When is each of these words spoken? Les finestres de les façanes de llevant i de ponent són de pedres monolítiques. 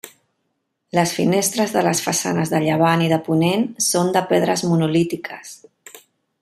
Les 0.99 1.11
finestres 1.17 1.75
de 1.75 1.83
les 1.87 2.01
façanes 2.05 2.53
de 2.55 2.63
llevant 2.65 3.05
i 3.07 3.11
de 3.13 3.19
ponent 3.29 3.67
són 3.89 4.13
de 4.17 4.27
pedres 4.33 4.67
monolítiques. 4.73 5.55